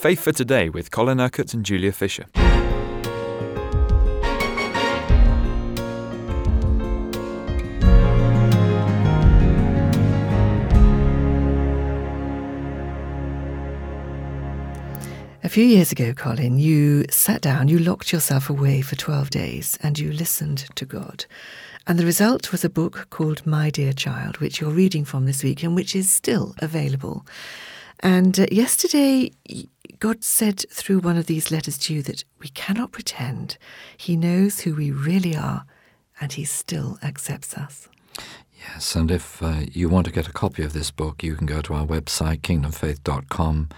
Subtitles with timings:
[0.00, 2.24] Faith for Today with Colin Urquhart and Julia Fisher.
[15.44, 19.78] A few years ago, Colin, you sat down, you locked yourself away for 12 days,
[19.82, 21.26] and you listened to God.
[21.86, 25.44] And the result was a book called My Dear Child, which you're reading from this
[25.44, 27.26] week and which is still available.
[28.02, 29.32] And uh, yesterday,
[30.00, 33.58] God said through one of these letters to you that we cannot pretend.
[33.98, 35.66] He knows who we really are,
[36.18, 37.86] and He still accepts us.
[38.66, 41.46] Yes, and if uh, you want to get a copy of this book, you can
[41.46, 43.68] go to our website, kingdomfaith.com,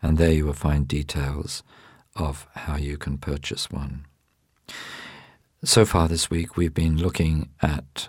[0.00, 1.64] and there you will find details
[2.14, 4.06] of how you can purchase one.
[5.64, 8.08] So far this week, we've been looking at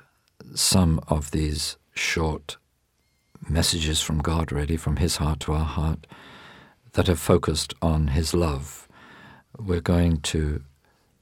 [0.53, 2.58] some of these short
[3.50, 6.05] messages from God, really, from His heart to our heart,
[6.93, 8.88] that have focused on His love.
[9.57, 10.63] We're going to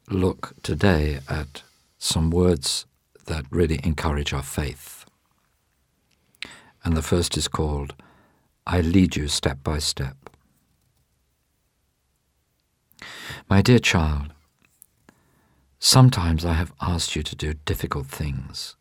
[0.10, 1.64] look today at
[1.98, 2.86] some words
[3.26, 5.06] that really encourage our faith.
[6.84, 7.94] And the first is called,
[8.66, 10.18] I lead you step by step.
[13.50, 14.34] My dear child,
[15.80, 18.76] sometimes I have asked you to do difficult things.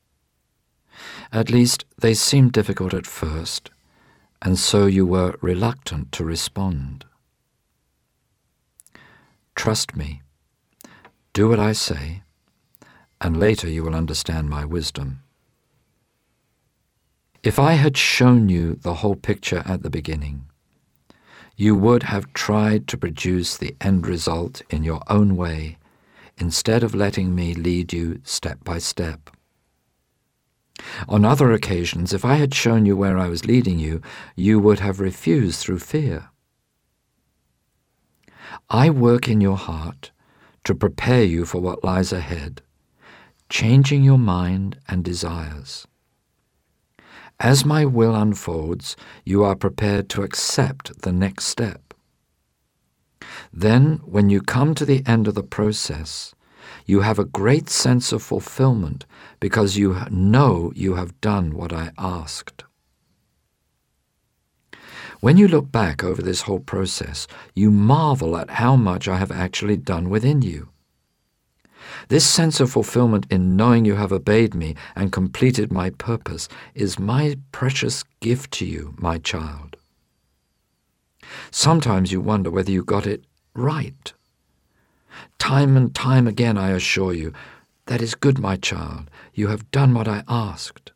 [1.32, 3.70] At least they seemed difficult at first,
[4.42, 7.05] and so you were reluctant to respond.
[9.55, 10.22] Trust me,
[11.32, 12.22] do what I say,
[13.20, 15.22] and later you will understand my wisdom.
[17.42, 20.47] If I had shown you the whole picture at the beginning,
[21.56, 25.77] you would have tried to produce the end result in your own way
[26.38, 29.30] instead of letting me lead you step by step.
[31.09, 34.03] On other occasions, if I had shown you where I was leading you,
[34.37, 36.31] you would have refused through fear.
[38.69, 40.11] I work in your heart
[40.65, 42.62] to prepare you for what lies ahead,
[43.48, 45.87] changing your mind and desires.
[47.39, 51.94] As my will unfolds, you are prepared to accept the next step.
[53.53, 56.34] Then, when you come to the end of the process,
[56.87, 59.06] you have a great sense of fulfillment
[59.38, 62.65] because you know you have done what I asked.
[65.21, 69.31] When you look back over this whole process, you marvel at how much I have
[69.31, 70.71] actually done within you.
[72.09, 76.98] This sense of fulfillment in knowing you have obeyed me and completed my purpose is
[76.98, 79.77] my precious gift to you, my child.
[81.50, 84.12] Sometimes you wonder whether you got it right.
[85.41, 87.33] Time and time again I assure you,
[87.87, 89.11] that is good, my child.
[89.34, 90.93] You have done what I asked.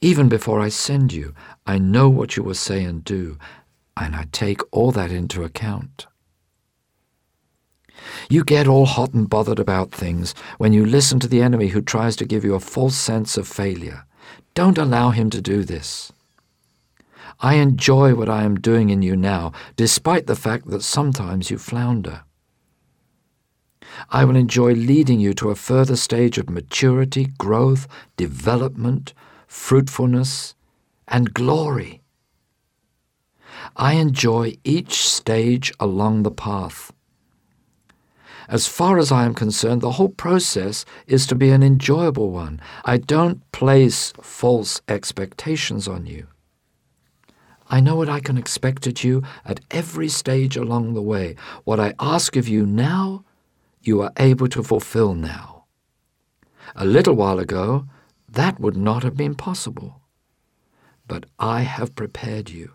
[0.00, 1.34] Even before I send you,
[1.66, 3.38] I know what you will say and do,
[3.96, 6.06] and I take all that into account.
[8.30, 11.82] You get all hot and bothered about things when you listen to the enemy who
[11.82, 14.04] tries to give you a false sense of failure.
[14.54, 16.12] Don't allow him to do this.
[17.40, 21.58] I enjoy what I am doing in you now, despite the fact that sometimes you
[21.58, 22.22] flounder.
[24.10, 29.14] I will enjoy leading you to a further stage of maturity, growth, development,
[29.46, 30.54] fruitfulness,
[31.06, 32.02] and glory.
[33.76, 36.92] I enjoy each stage along the path.
[38.48, 42.60] As far as I am concerned, the whole process is to be an enjoyable one.
[42.84, 46.26] I don't place false expectations on you.
[47.70, 51.36] I know what I can expect at you at every stage along the way.
[51.64, 53.24] What I ask of you now,
[53.82, 55.64] you are able to fulfill now.
[56.74, 57.86] A little while ago,
[58.28, 60.00] that would not have been possible.
[61.06, 62.72] But I have prepared you,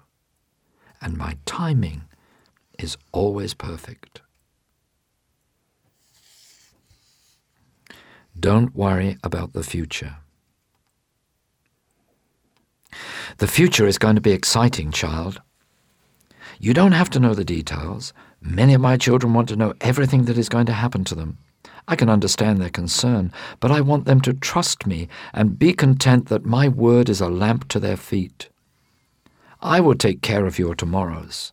[1.02, 2.04] and my timing
[2.80, 4.22] is always perfect.
[8.40, 10.18] Don't worry about the future.
[13.44, 15.42] The future is going to be exciting, child.
[16.62, 18.14] You don't have to know the details.
[18.40, 21.40] Many of my children want to know everything that is going to happen to them.
[21.86, 26.30] I can understand their concern, but I want them to trust me and be content
[26.30, 28.48] that my word is a lamp to their feet.
[29.62, 31.52] I will take care of your tomorrows.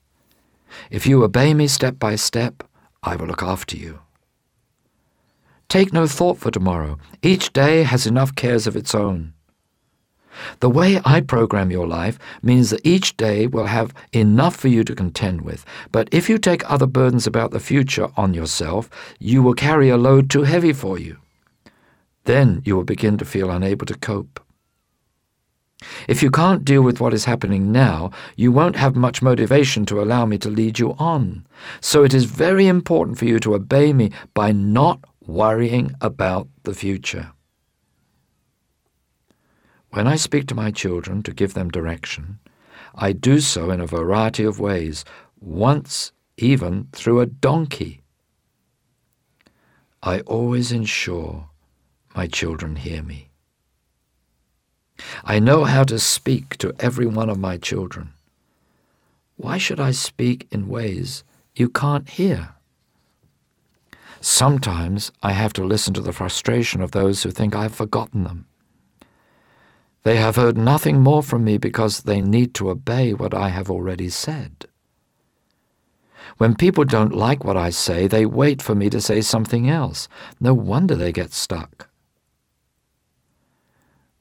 [0.92, 2.62] If you obey me step by step,
[3.02, 3.98] I will look after you.
[5.68, 6.98] Take no thought for tomorrow.
[7.20, 9.34] Each day has enough cares of its own.
[10.60, 14.84] The way I program your life means that each day will have enough for you
[14.84, 15.64] to contend with.
[15.92, 18.88] But if you take other burdens about the future on yourself,
[19.18, 21.18] you will carry a load too heavy for you.
[22.24, 24.40] Then you will begin to feel unable to cope.
[26.08, 30.00] If you can't deal with what is happening now, you won't have much motivation to
[30.02, 31.46] allow me to lead you on.
[31.80, 36.74] So it is very important for you to obey me by not worrying about the
[36.74, 37.32] future.
[39.92, 42.38] When I speak to my children to give them direction,
[42.94, 45.04] I do so in a variety of ways,
[45.40, 48.02] once even through a donkey.
[50.02, 51.50] I always ensure
[52.14, 53.28] my children hear me.
[55.24, 58.12] I know how to speak to every one of my children.
[59.36, 61.24] Why should I speak in ways
[61.56, 62.54] you can't hear?
[64.20, 68.46] Sometimes I have to listen to the frustration of those who think I've forgotten them.
[70.02, 73.70] They have heard nothing more from me because they need to obey what I have
[73.70, 74.66] already said.
[76.38, 80.08] When people don't like what I say, they wait for me to say something else.
[80.40, 81.88] No wonder they get stuck.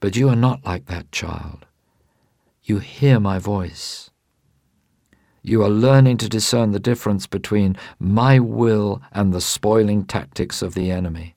[0.02, 1.66] But you are not like that child.
[2.64, 4.12] You hear my voice.
[5.42, 10.74] You are learning to discern the difference between my will and the spoiling tactics of
[10.74, 11.36] the enemy.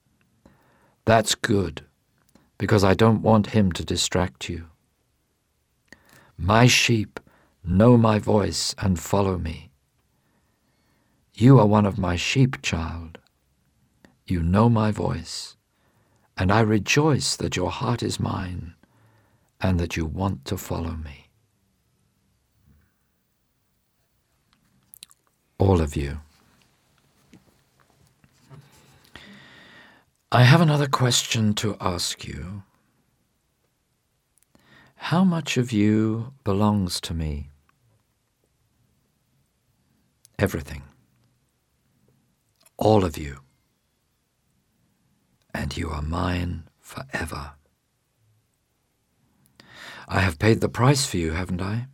[1.04, 1.84] That's good,
[2.62, 4.68] because I don't want him to distract you.
[6.38, 7.18] My sheep
[7.64, 9.72] know my voice and follow me.
[11.34, 13.18] You are one of my sheep, child.
[14.28, 15.56] You know my voice
[16.38, 18.74] and I rejoice that your heart is mine
[19.60, 21.30] and that you want to follow me.
[25.58, 26.20] All of you.
[30.34, 32.62] I have another question to ask you.
[34.96, 37.50] How much of you belongs to me?
[40.38, 40.84] Everything.
[42.78, 43.40] All of you
[45.52, 47.52] and you are mine forever.
[50.08, 51.88] I have paid the price for you, haven't I?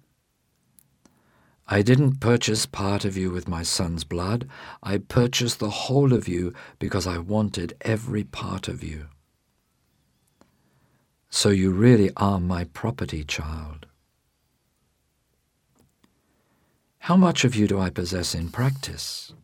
[1.70, 4.48] I didn't purchase part of you with my son's blood.
[4.82, 9.08] I purchased the whole of you because I wanted every part of you.
[11.28, 13.84] So you really are my property, child.
[17.00, 19.34] How much of you do I possess in practice?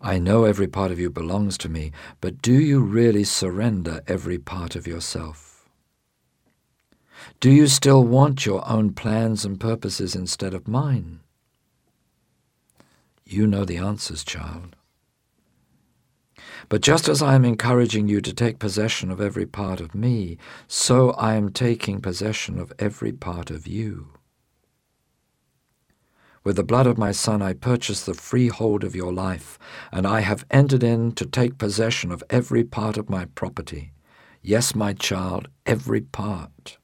[0.00, 4.38] I know every part of you belongs to me, but do you really surrender every
[4.38, 5.53] part of yourself?
[7.40, 11.20] Do you still want your own plans and purposes instead of mine?
[13.24, 14.76] You know the answers, child.
[16.68, 20.38] But just as I am encouraging you to take possession of every part of me,
[20.66, 24.08] so I am taking possession of every part of you.
[26.42, 29.58] With the blood of my Son I purchased the freehold of your life,
[29.90, 33.92] and I have entered in to take possession of every part of my property.
[34.42, 36.76] Yes, my child, every part.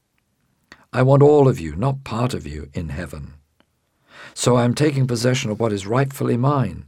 [0.93, 3.35] I want all of you, not part of you, in heaven.
[4.33, 6.85] So I am taking possession of what is rightfully mine.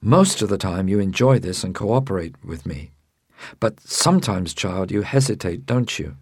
[0.00, 2.90] Most of the time you enjoy this and cooperate with me.
[3.60, 6.16] But sometimes, child, you hesitate, don't you?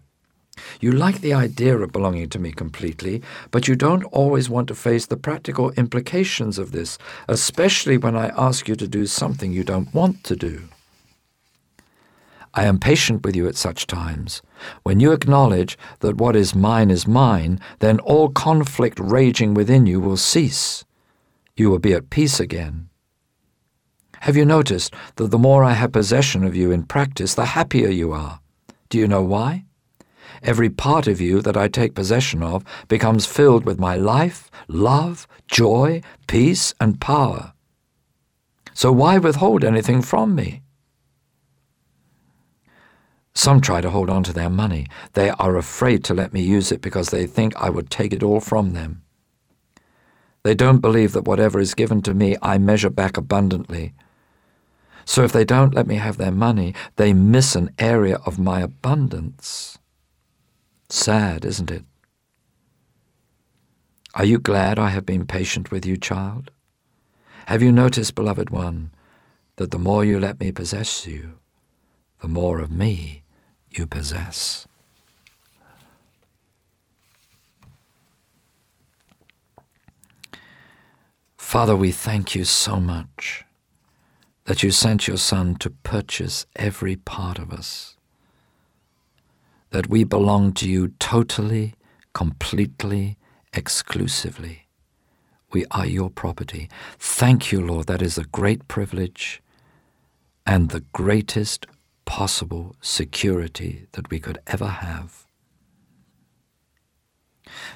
[0.79, 4.75] You like the idea of belonging to me completely, but you don't always want to
[4.75, 9.63] face the practical implications of this, especially when I ask you to do something you
[9.63, 10.69] don't want to do.
[12.55, 14.41] I am patient with you at such times.
[14.83, 19.99] When you acknowledge that what is mine is mine, then all conflict raging within you
[19.99, 20.85] will cease.
[21.55, 22.89] You will be at peace again.
[24.21, 27.89] Have you noticed that the more I have possession of you in practice, the happier
[27.89, 28.39] you are?
[28.89, 29.65] Do you know why?
[30.41, 35.27] Every part of you that I take possession of becomes filled with my life, love,
[35.47, 37.53] joy, peace, and power.
[38.73, 40.62] So why withhold anything from me?
[43.35, 44.87] Some try to hold on to their money.
[45.13, 48.23] They are afraid to let me use it because they think I would take it
[48.23, 49.01] all from them.
[50.43, 53.93] They don't believe that whatever is given to me I measure back abundantly.
[55.05, 58.61] So if they don't let me have their money, they miss an area of my
[58.61, 59.77] abundance.
[60.89, 61.83] Sad, isn't it?
[64.15, 66.51] Are you glad I have been patient with you, child?
[67.47, 68.91] Have you noticed, beloved one,
[69.55, 71.39] that the more you let me possess you,
[72.21, 73.22] the more of me
[73.77, 74.67] you possess?
[81.37, 83.45] Father, we thank you so much
[84.45, 87.95] that you sent your Son to purchase every part of us
[89.73, 91.73] that we belong to you totally,
[92.13, 93.17] completely,
[93.53, 94.67] exclusively.
[95.51, 96.69] We are your property.
[96.99, 97.87] Thank you, Lord.
[97.87, 99.41] That is a great privilege
[100.45, 101.65] and the greatest
[102.05, 105.25] possible security that we could ever have.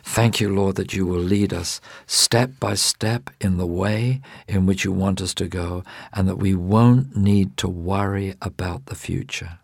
[0.03, 4.65] Thank you, Lord, that you will lead us step by step in the way in
[4.65, 8.95] which you want us to go, and that we won't need to worry about the
[8.95, 9.59] future.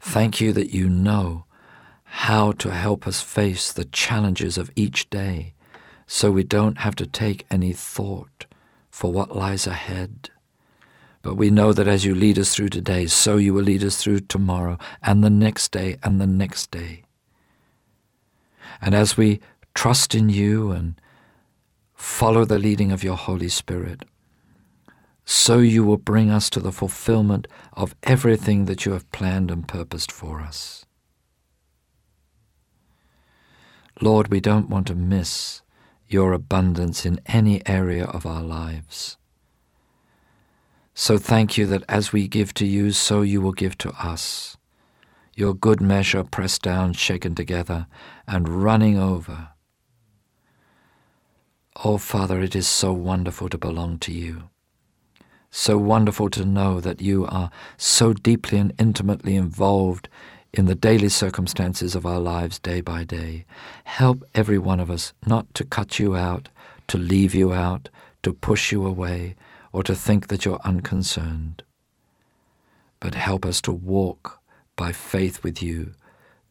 [0.00, 1.44] Thank you that you know
[2.04, 5.54] how to help us face the challenges of each day
[6.06, 8.46] so we don't have to take any thought
[8.90, 10.30] for what lies ahead.
[11.22, 13.96] But we know that as you lead us through today, so you will lead us
[13.96, 17.02] through tomorrow and the next day and the next day.
[18.80, 19.40] And as we
[19.74, 21.00] trust in you and
[21.94, 24.04] follow the leading of your Holy Spirit,
[25.24, 29.68] so you will bring us to the fulfillment of everything that you have planned and
[29.68, 30.86] purposed for us.
[34.00, 35.60] Lord, we don't want to miss
[36.06, 39.16] your abundance in any area of our lives.
[41.00, 44.56] So thank you that as we give to you, so you will give to us.
[45.36, 47.86] Your good measure pressed down, shaken together,
[48.26, 49.50] and running over.
[51.84, 54.50] Oh, Father, it is so wonderful to belong to you.
[55.52, 60.08] So wonderful to know that you are so deeply and intimately involved
[60.52, 63.44] in the daily circumstances of our lives day by day.
[63.84, 66.48] Help every one of us not to cut you out,
[66.88, 67.88] to leave you out,
[68.24, 69.36] to push you away,
[69.72, 71.62] or to think that you're unconcerned.
[73.00, 74.40] But help us to walk
[74.76, 75.94] by faith with you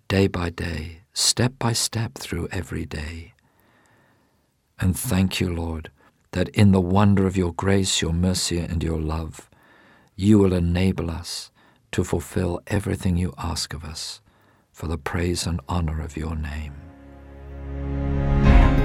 [0.07, 3.33] day by day, step by step through every day.
[4.79, 5.91] And thank you, Lord,
[6.31, 9.49] that in the wonder of your grace, your mercy, and your love,
[10.15, 11.51] you will enable us
[11.91, 14.21] to fulfill everything you ask of us
[14.71, 18.06] for the praise and honor of your name.